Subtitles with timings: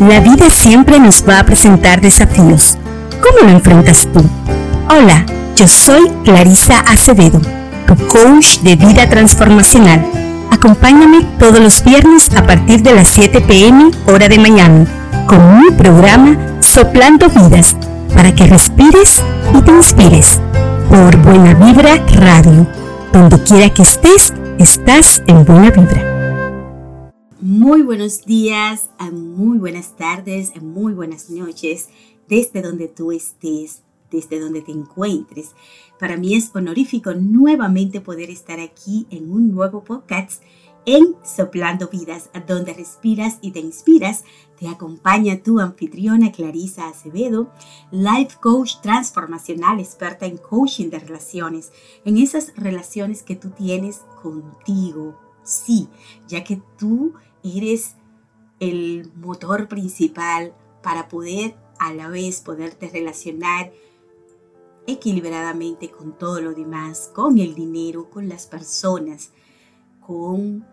[0.00, 2.78] La vida siempre nos va a presentar desafíos.
[3.20, 4.24] ¿Cómo lo enfrentas tú?
[4.88, 7.38] Hola, yo soy Clarisa Acevedo,
[7.86, 10.02] tu coach de vida transformacional.
[10.50, 14.86] Acompáñame todos los viernes a partir de las 7 pm hora de Miami
[15.26, 17.76] con mi programa Soplando Vidas
[18.14, 19.22] para que respires
[19.54, 20.40] y te inspires
[20.88, 22.66] por Buena Vibra Radio.
[23.12, 26.09] Donde quiera que estés, estás en Buena Vibra.
[27.42, 31.88] Muy buenos días, muy buenas tardes, muy buenas noches,
[32.28, 35.54] desde donde tú estés, desde donde te encuentres.
[35.98, 40.42] Para mí es honorífico nuevamente poder estar aquí en un nuevo podcast
[40.84, 44.24] en Soplando Vidas, donde respiras y te inspiras.
[44.58, 47.54] Te acompaña tu anfitriona Clarisa Acevedo,
[47.90, 51.72] life coach transformacional, experta en coaching de relaciones,
[52.04, 55.18] en esas relaciones que tú tienes contigo.
[55.42, 55.88] Sí,
[56.28, 57.96] ya que tú eres
[58.60, 63.72] el motor principal para poder a la vez poderte relacionar
[64.86, 69.30] equilibradamente con todo lo demás, con el dinero, con las personas,
[70.06, 70.66] con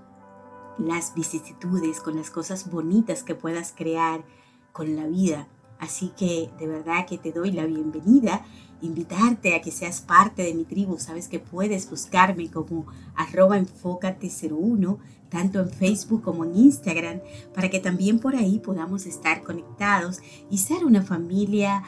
[0.77, 4.23] las vicisitudes, con las cosas bonitas que puedas crear
[4.71, 5.47] con la vida.
[5.80, 8.45] Así que de verdad que te doy la bienvenida,
[8.81, 10.97] invitarte a que seas parte de mi tribu.
[11.00, 14.98] Sabes que puedes buscarme como arroba enfócate01
[15.30, 17.20] tanto en Facebook como en Instagram,
[17.53, 21.83] para que también por ahí podamos estar conectados y ser una familia,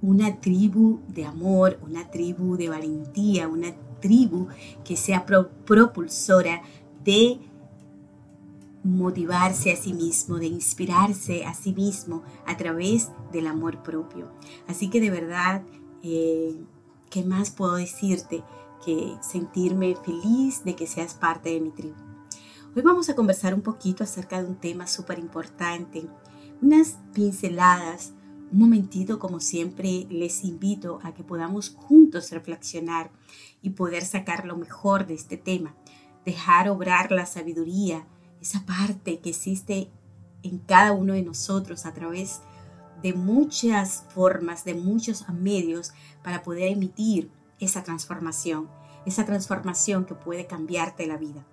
[0.00, 4.48] una tribu de amor, una tribu de valentía, una tribu
[4.84, 6.62] que sea propulsora
[7.04, 7.38] de
[8.84, 14.32] motivarse a sí mismo, de inspirarse a sí mismo a través del amor propio.
[14.66, 15.62] Así que de verdad,
[16.02, 16.60] eh,
[17.10, 18.42] ¿qué más puedo decirte?
[18.84, 21.94] Que sentirme feliz de que seas parte de mi tribu.
[22.74, 26.08] Hoy vamos a conversar un poquito acerca de un tema súper importante,
[26.62, 28.14] unas pinceladas,
[28.50, 33.10] un momentito como siempre les invito a que podamos juntos reflexionar
[33.60, 35.74] y poder sacar lo mejor de este tema,
[36.24, 38.06] dejar obrar la sabiduría,
[38.42, 39.88] esa parte que existe
[40.42, 42.40] en cada uno de nosotros a través
[43.00, 45.92] de muchas formas, de muchos medios
[46.22, 47.30] para poder emitir
[47.60, 48.68] esa transformación,
[49.06, 51.46] esa transformación que puede cambiarte la vida.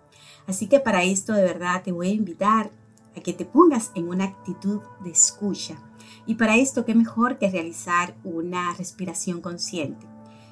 [0.48, 2.72] Así que para esto de verdad te voy a invitar
[3.16, 5.78] a que te pongas en una actitud de escucha.
[6.26, 10.08] Y para esto, ¿qué mejor que realizar una respiración consciente?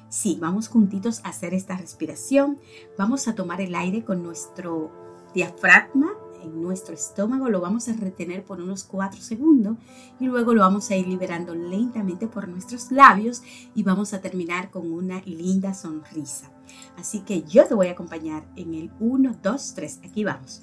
[0.08, 2.58] Sí, vamos juntitos a hacer esta respiración.
[2.96, 4.90] Vamos a tomar el aire con nuestro
[5.34, 6.10] diafragma
[6.42, 9.76] en nuestro estómago, lo vamos a retener por unos 4 segundos
[10.20, 13.42] y luego lo vamos a ir liberando lentamente por nuestros labios
[13.74, 16.50] y vamos a terminar con una linda sonrisa.
[16.96, 20.00] Así que yo te voy a acompañar en el 1, 2, 3.
[20.04, 20.62] Aquí vamos.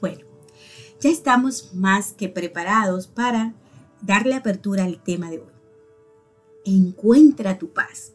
[0.00, 0.26] Bueno,
[1.00, 3.54] ya estamos más que preparados para
[4.02, 5.53] darle apertura al tema de hoy.
[6.64, 8.12] Encuentra tu paz.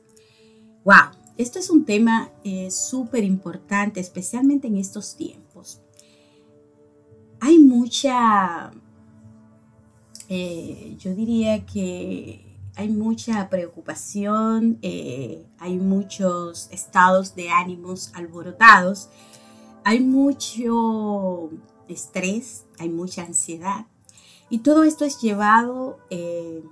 [0.84, 1.12] ¡Wow!
[1.38, 5.82] Esto es un tema eh, súper importante, especialmente en estos tiempos.
[7.40, 8.72] Hay mucha
[10.32, 19.10] eh, yo diría que hay mucha preocupación, eh, hay muchos estados de ánimos alborotados,
[19.84, 21.50] hay mucho
[21.88, 23.88] estrés, hay mucha ansiedad.
[24.52, 26.64] Y todo esto es llevado eh,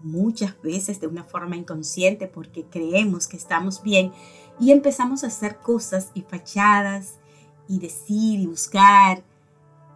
[0.00, 4.12] muchas veces de una forma inconsciente porque creemos que estamos bien
[4.60, 7.18] y empezamos a hacer cosas y fachadas
[7.68, 9.24] y decir y buscar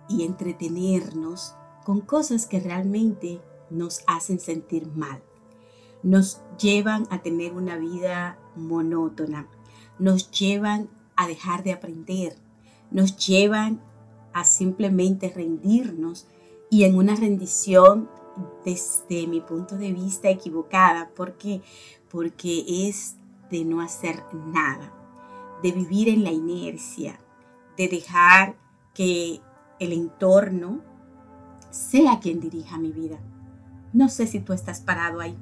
[0.08, 3.40] y entretenernos con cosas que realmente
[3.70, 5.22] nos hacen sentir mal.
[6.02, 9.46] Nos llevan a tener una vida monótona,
[9.98, 12.36] nos llevan a dejar de aprender,
[12.90, 13.80] nos llevan
[14.32, 16.26] a simplemente rendirnos
[16.70, 18.08] y en una rendición
[18.64, 21.10] desde mi punto de vista equivocada.
[21.10, 21.62] ¿Por qué?
[22.10, 23.16] Porque es
[23.50, 24.92] de no hacer nada,
[25.62, 27.18] de vivir en la inercia,
[27.76, 28.56] de dejar
[28.94, 29.40] que
[29.78, 30.82] el entorno
[31.70, 33.18] sea quien dirija mi vida.
[33.92, 35.36] No sé si tú estás parado ahí.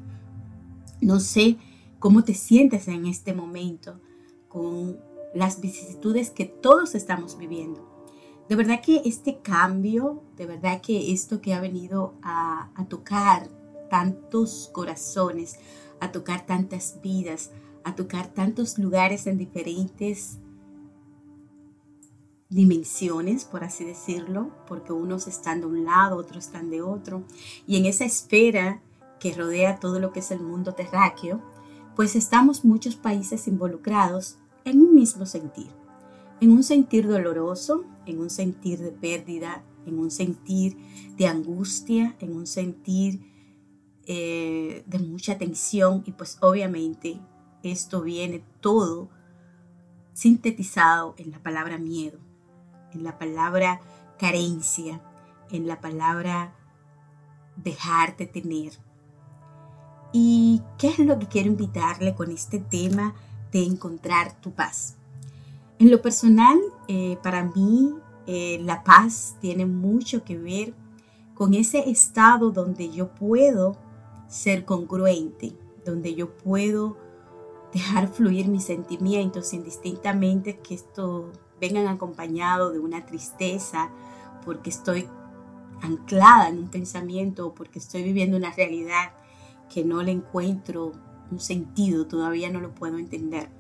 [1.01, 1.59] No sé
[1.99, 4.01] cómo te sientes en este momento
[4.49, 4.99] con
[5.35, 7.88] las vicisitudes que todos estamos viviendo.
[8.49, 13.51] De verdad que este cambio, de verdad que esto que ha venido a, tocar
[13.91, 15.59] tantos corazones,
[16.01, 17.51] a tocar tantas vidas,
[17.85, 20.39] a tocar tantos lugares en diferentes
[22.49, 27.25] dimensiones, por así decirlo, porque unos están de un lado, otros están de otro,
[27.67, 28.81] y en esa esfera
[29.21, 31.43] que rodea todo lo que es el mundo terráqueo,
[31.95, 35.69] pues estamos muchos países involucrados en un mismo sentir,
[36.41, 40.77] en un sentir doloroso, en un sentir de pérdida, en un sentir
[41.17, 43.21] de angustia, en un sentir
[44.07, 47.21] eh, de mucha tensión y pues obviamente
[47.63, 49.11] esto viene todo
[50.13, 52.19] sintetizado en la palabra miedo,
[52.93, 53.81] en la palabra
[54.19, 55.01] carencia,
[55.51, 56.55] en la palabra
[57.57, 58.73] dejarte tener.
[60.13, 63.15] ¿Y qué es lo que quiero invitarle con este tema
[63.53, 64.97] de encontrar tu paz?
[65.79, 66.59] En lo personal,
[66.89, 67.95] eh, para mí,
[68.27, 70.75] eh, la paz tiene mucho que ver
[71.35, 73.77] con ese estado donde yo puedo
[74.27, 75.53] ser congruente,
[75.85, 76.97] donde yo puedo
[77.73, 81.31] dejar fluir mis sentimientos indistintamente que esto
[81.61, 83.91] vengan acompañado de una tristeza
[84.45, 85.09] porque estoy
[85.81, 89.13] anclada en un pensamiento o porque estoy viviendo una realidad
[89.73, 90.93] que no le encuentro
[91.31, 93.58] un sentido, todavía no lo puedo entender.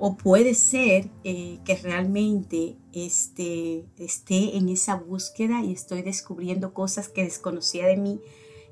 [0.00, 7.08] O puede ser eh, que realmente este, esté en esa búsqueda y estoy descubriendo cosas
[7.08, 8.20] que desconocía de mí,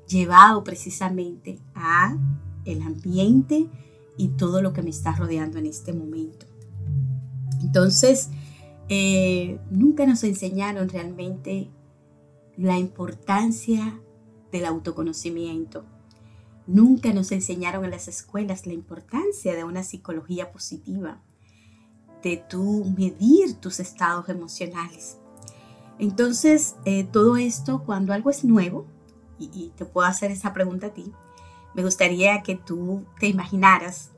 [0.07, 2.17] llevado precisamente a
[2.65, 3.67] el ambiente
[4.17, 6.47] y todo lo que me está rodeando en este momento.
[7.61, 8.29] Entonces,
[8.89, 11.69] eh, nunca nos enseñaron realmente
[12.57, 14.01] la importancia
[14.51, 15.85] del autoconocimiento.
[16.69, 21.19] Nunca nos enseñaron en las escuelas la importancia de una psicología positiva,
[22.21, 25.17] de tú medir tus estados emocionales.
[25.97, 28.85] Entonces, eh, todo esto, cuando algo es nuevo,
[29.39, 31.11] y, y te puedo hacer esa pregunta a ti,
[31.73, 34.11] me gustaría que tú te imaginaras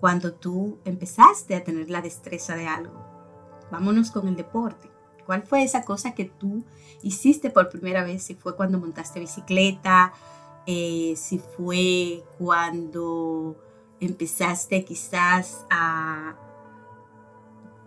[0.00, 2.94] cuando tú empezaste a tener la destreza de algo.
[3.70, 4.90] Vámonos con el deporte.
[5.24, 6.64] ¿Cuál fue esa cosa que tú
[7.04, 8.24] hiciste por primera vez?
[8.24, 10.12] Si fue cuando montaste bicicleta,
[10.66, 13.56] eh, si fue cuando
[14.00, 16.36] empezaste quizás a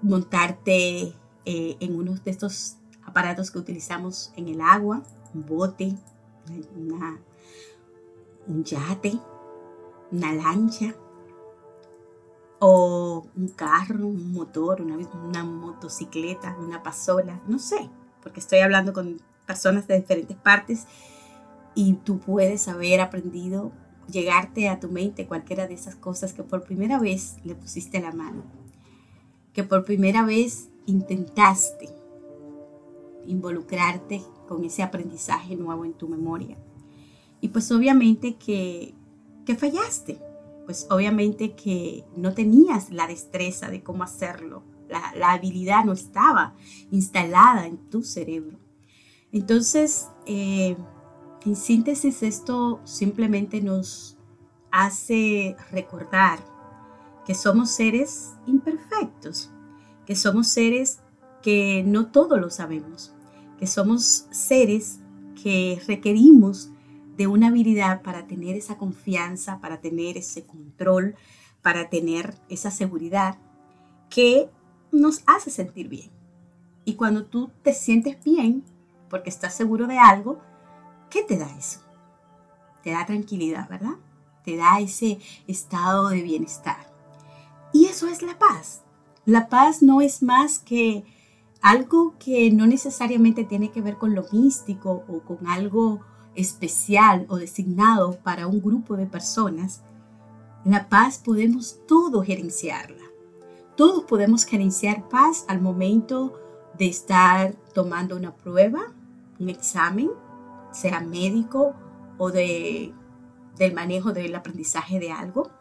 [0.02, 1.14] montarte
[1.46, 5.04] eh, en uno de estos aparatos que utilizamos en el agua,
[5.34, 5.96] un bote,
[8.48, 9.18] un yate,
[10.12, 10.94] una lancha,
[12.66, 17.90] o un carro, un motor, una, una motocicleta, una pasola, no sé,
[18.22, 20.88] porque estoy hablando con personas de diferentes partes
[21.76, 23.72] y tú puedes haber aprendido
[24.12, 28.12] llegarte a tu mente cualquiera de esas cosas que por primera vez le pusiste la
[28.12, 28.44] mano,
[29.54, 31.90] que por primera vez intentaste
[33.26, 36.58] involucrarte con ese aprendizaje nuevo en tu memoria.
[37.42, 38.94] Y pues obviamente que,
[39.46, 40.20] que fallaste,
[40.66, 44.64] pues obviamente que no tenías la destreza de cómo hacerlo.
[44.90, 46.54] La, habilidad no estaba
[46.92, 48.60] instalada en tu cerebro.
[49.32, 50.78] Entonces, eh,
[51.46, 54.18] en síntesis, esto simplemente nos
[54.72, 56.40] hace recordar
[57.26, 59.52] que somos seres imperfectos,
[60.06, 61.00] que somos seres
[61.42, 63.14] que no todo lo sabemos,
[63.60, 65.00] que somos seres
[65.42, 66.70] que requerimos
[67.18, 71.16] de una habilidad para tener esa confianza, para tener ese control,
[71.62, 73.38] para tener esa seguridad
[74.10, 74.50] que
[74.92, 76.10] nos hace sentir bien.
[76.86, 78.64] Y cuando tú te sientes bien,
[79.10, 80.40] porque estás seguro de algo,
[81.14, 81.80] ¿qué te da eso?
[82.84, 83.96] Te da tranquilidad, ¿verdad?
[84.44, 86.92] Te da ese estado de bienestar.
[87.72, 88.82] Y eso es la paz.
[89.26, 91.06] La paz no es más que
[91.62, 96.02] algo que no necesariamente tiene que ver con lo místico o con algo
[96.36, 99.84] especial o designado para un grupo de personas,
[100.66, 103.04] la paz podemos todo gerenciarla.
[103.78, 106.40] Todos podemos gerenciar paz al momento
[106.78, 108.92] de estar tomando una prueba,
[109.40, 110.10] un examen,
[110.74, 111.76] sea médico
[112.18, 112.94] o de,
[113.58, 115.52] del manejo del aprendizaje de algo.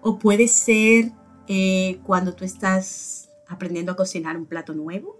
[0.00, 1.12] O puede ser
[1.48, 5.16] eh, cuando tú estás aprendiendo a cocinar un plato nuevo.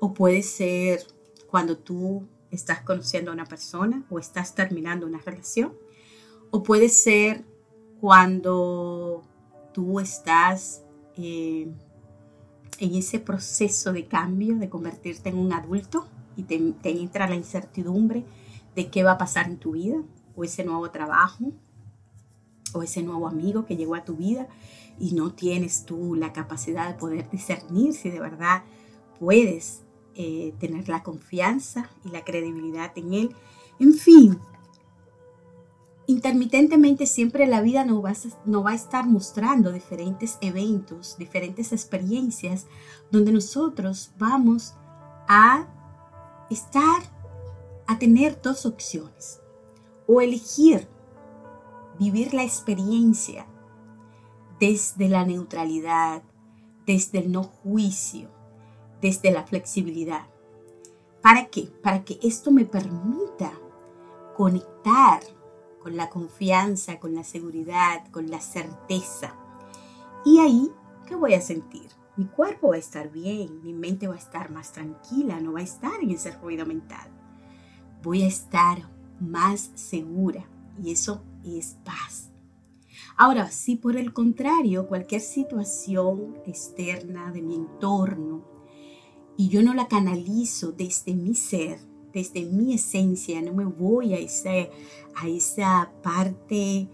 [0.00, 1.06] O puede ser
[1.48, 5.74] cuando tú estás conociendo a una persona o estás terminando una relación.
[6.50, 7.44] O puede ser
[8.00, 9.22] cuando
[9.72, 10.82] tú estás
[11.16, 11.68] eh,
[12.78, 16.06] en ese proceso de cambio, de convertirte en un adulto
[16.36, 18.24] y te, te entra la incertidumbre
[18.74, 20.02] de qué va a pasar en tu vida,
[20.36, 21.52] o ese nuevo trabajo,
[22.74, 24.48] o ese nuevo amigo que llegó a tu vida
[24.98, 28.62] y no tienes tú la capacidad de poder discernir si de verdad
[29.18, 29.82] puedes
[30.14, 33.36] eh, tener la confianza y la credibilidad en Él.
[33.78, 34.38] En fin,
[36.08, 42.66] intermitentemente siempre la vida nos va, a, va a estar mostrando diferentes eventos, diferentes experiencias,
[43.12, 44.74] donde nosotros vamos
[45.28, 45.68] a
[46.50, 47.02] estar,
[47.88, 49.40] a tener dos opciones.
[50.06, 50.88] O elegir
[51.98, 53.46] vivir la experiencia
[54.60, 56.22] desde la neutralidad,
[56.86, 58.30] desde el no juicio,
[59.00, 60.26] desde la flexibilidad.
[61.22, 61.68] ¿Para qué?
[61.82, 63.52] Para que esto me permita
[64.36, 65.20] conectar
[65.82, 69.34] con la confianza, con la seguridad, con la certeza.
[70.24, 70.70] Y ahí,
[71.06, 71.88] ¿qué voy a sentir?
[72.16, 75.60] Mi cuerpo va a estar bien, mi mente va a estar más tranquila, no va
[75.60, 77.17] a estar en ese ruido mental.
[78.02, 78.88] Voy a estar
[79.20, 80.46] más segura
[80.82, 82.30] y eso es paz.
[83.16, 88.44] Ahora, si por el contrario cualquier situación externa de mi entorno
[89.36, 91.80] y yo no la canalizo desde mi ser,
[92.12, 96.88] desde mi esencia, no me voy a, a esa parte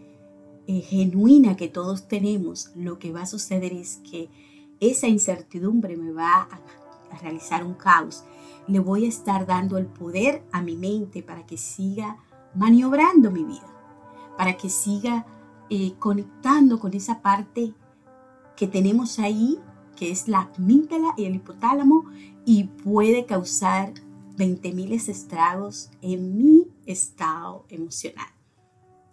[0.66, 4.30] eh, genuina que todos tenemos, lo que va a suceder es que
[4.80, 6.60] esa incertidumbre me va a,
[7.14, 8.24] a realizar un caos.
[8.66, 12.18] Le voy a estar dando el poder a mi mente para que siga
[12.54, 13.66] maniobrando mi vida,
[14.36, 15.26] para que siga
[15.70, 17.74] eh, conectando con esa parte
[18.56, 19.58] que tenemos ahí,
[19.96, 22.04] que es la amígdala y el hipotálamo,
[22.44, 23.94] y puede causar
[24.36, 28.26] 20.000 estragos en mi estado emocional,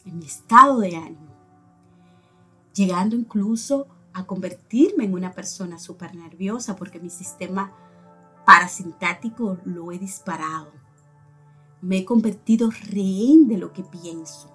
[0.06, 1.32] en mi estado de ánimo,
[2.74, 7.72] llegando incluso a convertirme en una persona súper nerviosa porque mi sistema
[8.52, 10.74] parasintático lo he disparado.
[11.82, 14.54] Me he convertido rehén de lo que pienso.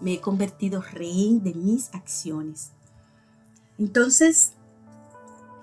[0.00, 2.72] Me he convertido rehén de mis acciones.
[3.76, 4.54] Entonces,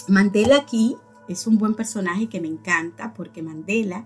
[0.08, 0.96] Mandela aquí
[1.28, 4.06] es un buen personaje que me encanta porque Mandela,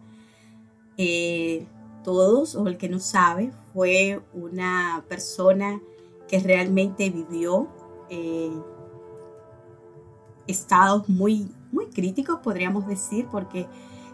[0.95, 1.67] eh,
[2.05, 5.81] todos o el que no sabe, fue una persona
[6.29, 7.67] que realmente vivió
[8.09, 8.57] eh,
[10.47, 13.67] estados muy, muy críticos, podríamos decir, porque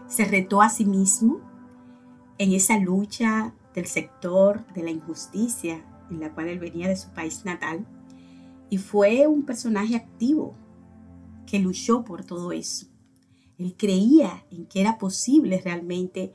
[0.08, 1.40] se retó a sí mismo
[2.38, 7.10] en esa lucha del sector de la injusticia en la cual él venía de su
[7.10, 7.86] país natal
[8.70, 10.54] y fue un personaje activo
[11.46, 12.86] que luchó por todo eso.
[13.58, 16.32] Él creía en que era posible realmente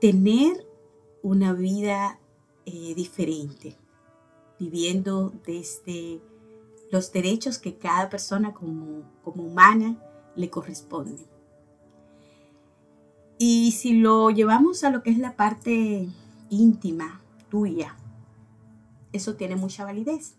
[0.00, 0.66] tener
[1.22, 2.18] una vida
[2.64, 3.76] eh, diferente,
[4.58, 6.20] viviendo desde
[6.90, 9.96] los derechos que cada persona como, como humana
[10.36, 11.26] le corresponden.
[13.38, 16.08] Y si lo llevamos a lo que es la parte
[16.50, 17.96] íntima, tuya,
[19.12, 20.36] eso tiene mucha validez.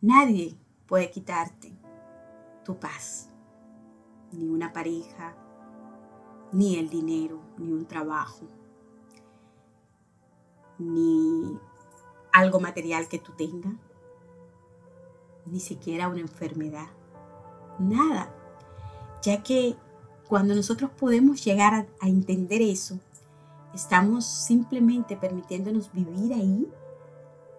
[0.00, 1.72] Nadie puede quitarte
[2.64, 3.30] tu paz,
[4.32, 5.36] ni una pareja,
[6.52, 8.46] ni el dinero, ni un trabajo,
[10.78, 11.58] ni
[12.32, 13.74] algo material que tú tengas,
[15.46, 16.88] ni siquiera una enfermedad,
[17.78, 18.34] nada,
[19.22, 19.76] ya que
[20.28, 22.98] cuando nosotros podemos llegar a, entender eso,
[23.74, 26.68] estamos simplemente permitiéndonos vivir ahí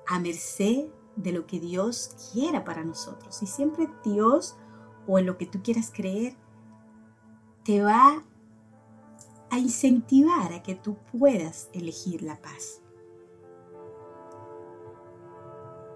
[0.07, 3.41] a merced de lo que Dios quiera para nosotros.
[3.41, 4.57] Y siempre Dios
[5.07, 6.35] o en lo que tú quieras creer
[7.63, 8.23] te va
[9.49, 12.81] a incentivar a que tú puedas elegir la paz.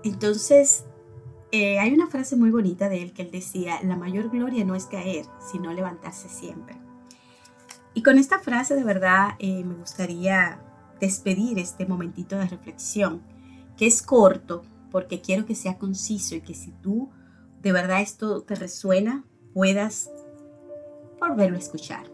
[0.04, 0.86] Entonces,
[1.52, 4.76] eh, hay una frase muy bonita de él que él decía, la mayor gloria no
[4.76, 6.78] es caer, sino levantarse siempre.
[7.94, 10.62] Y con esta frase de verdad eh, me gustaría
[11.00, 13.24] despedir este momentito de reflexión,
[13.78, 17.10] que es corto, porque quiero que sea conciso y que si tú
[17.62, 20.12] de verdad esto te resuena, puedas
[21.20, 22.06] volverlo a escuchar.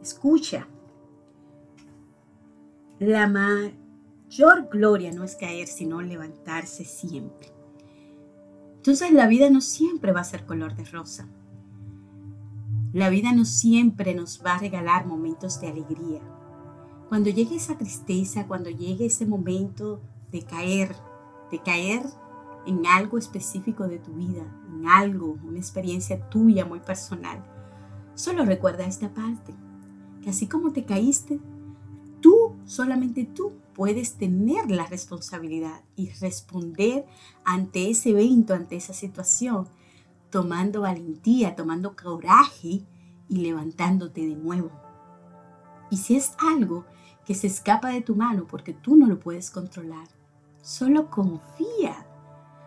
[0.00, 0.66] Escucha.
[2.98, 3.72] La, ma
[4.32, 7.48] mayor gloria no es caer, sino levantarse siempre.
[8.76, 11.28] Entonces la vida no siempre va a ser color de rosa.
[12.94, 16.22] La vida no siempre nos va a regalar momentos de alegría.
[17.10, 20.96] Cuando llegue esa tristeza, cuando llegue ese momento de caer,
[21.50, 22.02] de caer
[22.64, 27.44] en algo específico de tu vida, en algo, una experiencia tuya muy personal,
[28.14, 29.54] solo recuerda esta parte,
[30.22, 31.38] que así como te caíste,
[32.66, 37.06] solamente tú, puedes tener la responsabilidad y responder
[37.44, 39.66] ante ese evento, ante esa situación,
[40.30, 42.82] tomando valentía, tomando coraje
[43.28, 44.70] y levantándote de nuevo.
[45.90, 46.84] Y si es algo
[47.24, 50.08] que se escapa de tu mano porque tú no lo puedes controlar,
[50.60, 52.06] solo confía,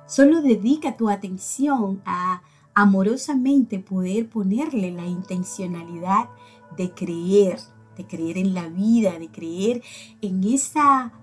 [0.07, 2.41] solo dedica tu atención a
[2.73, 6.29] amorosamente poder ponerle la intencionalidad
[6.77, 7.59] de creer
[7.95, 9.81] de creer en la vida, de creer
[10.21, 11.13] en esa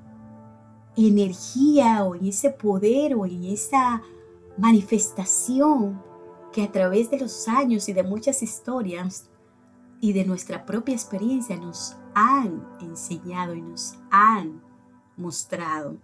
[0.97, 4.03] energía o en ese poder o en esa
[4.59, 6.03] manifestación
[6.53, 9.31] que a través de los años y de muchas historias
[10.01, 14.61] y de nuestra propia experiencia nos han enseñado y nos han
[15.17, 15.97] mostrado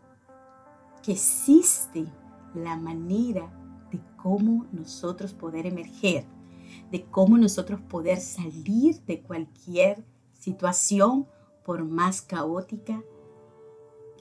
[1.02, 2.06] que existe
[2.54, 3.52] la manera
[3.90, 6.24] de cómo nosotros poder emerger,
[6.90, 10.04] de cómo nosotros poder salir de cualquier
[10.38, 11.26] situación,
[11.64, 13.02] por más caótica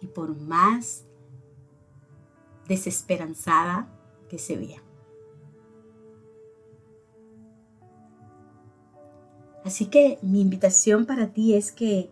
[0.01, 1.05] y por más
[2.67, 3.87] desesperanzada
[4.27, 4.83] que se vea.
[9.63, 12.11] Así que mi invitación para ti es que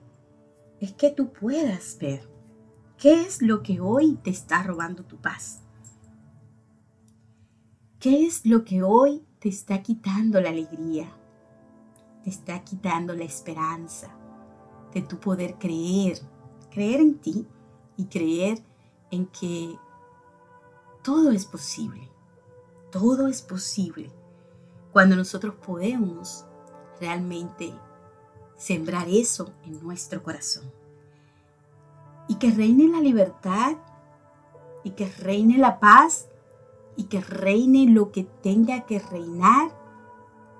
[0.79, 2.27] es que tú puedas ver
[2.97, 5.61] qué es lo que hoy te está robando tu paz.
[7.99, 11.07] ¿Qué es lo que hoy te está quitando la alegría?
[12.25, 14.09] Te está quitando la esperanza
[14.91, 16.19] de tu poder creer,
[16.71, 17.47] creer en ti
[17.97, 18.63] y creer
[19.11, 19.77] en que
[21.03, 22.09] todo es posible.
[22.91, 24.11] Todo es posible
[24.91, 26.45] cuando nosotros podemos
[26.99, 27.71] realmente
[28.55, 30.71] sembrar eso en nuestro corazón.
[32.27, 33.77] Y que reine la libertad
[34.83, 36.27] y que reine la paz
[36.95, 39.74] y que reine lo que tenga que reinar.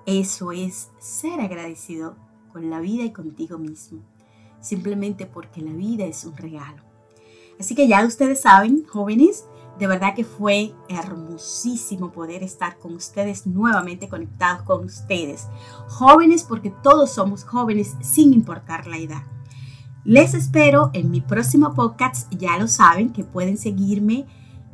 [0.06, 2.16] Eso es ser agradecido
[2.52, 4.02] con la vida y contigo mismo.
[4.60, 6.82] Simplemente porque la vida es un regalo.
[7.58, 9.46] Así que ya ustedes saben, jóvenes,
[9.78, 15.48] de verdad que fue hermosísimo poder estar con ustedes nuevamente conectados con ustedes.
[15.88, 19.22] Jóvenes porque todos somos jóvenes sin importar la edad.
[20.04, 22.32] Les espero en mi próximo podcast.
[22.32, 24.26] Ya lo saben que pueden seguirme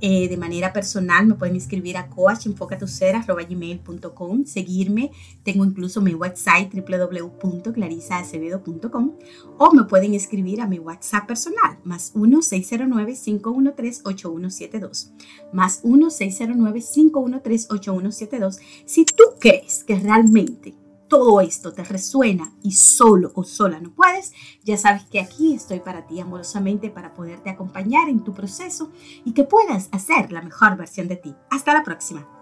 [0.05, 1.25] eh, de manera personal.
[1.27, 5.13] Me pueden escribir a coachenfocatuser.com, seguirme.
[5.45, 9.13] Tengo incluso mi website www.clarisaacevedo.com
[9.59, 15.13] o me pueden escribir a mi WhatsApp personal, más 1-609-513-8172.
[15.53, 18.59] Más 1-609-513-8172.
[18.85, 20.82] Si tú crees que realmente
[21.13, 24.33] todo esto te resuena y solo o sola no puedes,
[24.65, 28.91] ya sabes que aquí estoy para ti amorosamente para poderte acompañar en tu proceso
[29.23, 31.35] y que puedas hacer la mejor versión de ti.
[31.51, 32.42] Hasta la próxima.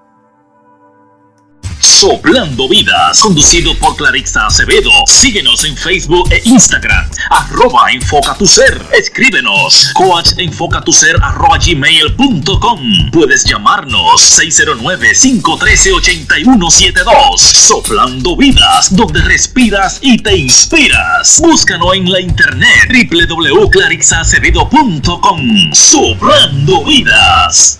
[1.80, 4.90] Soplando Vidas, conducido por Clarissa Acevedo.
[5.06, 8.80] Síguenos en Facebook e Instagram, arroba enfoca tu ser.
[8.92, 13.10] Escríbenos, coachenfocatuser arroba gmail.com.
[13.10, 17.38] Puedes llamarnos 609-513-8172.
[17.38, 21.40] Soplando Vidas, donde respiras y te inspiras.
[21.40, 25.72] Búscanos en la internet www.clarixacevedo.com.
[25.72, 27.79] Soplando Vidas.